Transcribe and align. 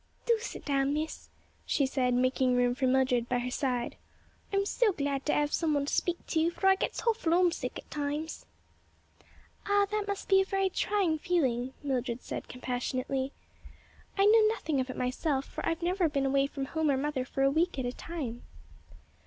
"Do 0.25 0.39
sit 0.39 0.65
down, 0.65 0.95
Miss," 0.95 1.29
she 1.63 1.85
said, 1.85 2.15
making 2.15 2.55
room 2.55 2.73
for 2.73 2.87
Mildred 2.87 3.29
by 3.29 3.37
her 3.37 3.51
side, 3.51 3.97
"I'm 4.51 4.65
so 4.65 4.91
glad 4.91 5.27
to 5.27 5.31
'ave 5.31 5.51
some 5.51 5.75
one 5.75 5.85
to 5.85 5.93
speak 5.93 6.17
to, 6.25 6.49
for 6.49 6.65
I 6.65 6.73
gets 6.73 7.01
hawful 7.01 7.35
'omesick 7.35 7.77
at 7.77 7.91
times." 7.91 8.47
"Ah, 9.67 9.85
that 9.91 10.07
must 10.07 10.27
be 10.27 10.41
a 10.41 10.43
very 10.43 10.71
trying 10.71 11.19
feeling," 11.19 11.75
Mildred 11.83 12.23
said 12.23 12.47
compassionately. 12.49 13.31
"I 14.17 14.25
know 14.25 14.41
nothing 14.47 14.79
of 14.79 14.89
it 14.89 14.97
myself; 14.97 15.45
for 15.45 15.63
I've 15.63 15.83
never 15.83 16.09
been 16.09 16.25
away 16.25 16.47
from 16.47 16.65
home 16.65 16.89
or 16.89 16.97
mother 16.97 17.23
for 17.23 17.43
a 17.43 17.51
week 17.51 17.77
at 17.77 17.85
a 17.85 17.93
time." 17.93 18.41